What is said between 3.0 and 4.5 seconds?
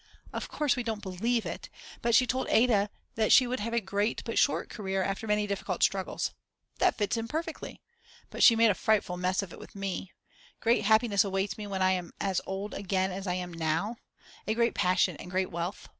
that she would have a great but